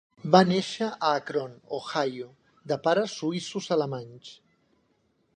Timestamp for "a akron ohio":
0.85-2.29